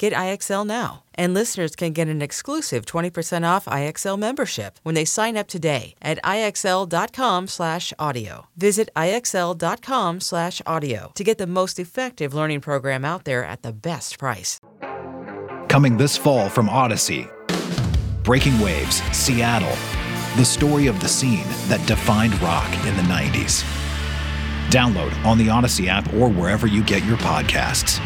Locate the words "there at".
13.26-13.60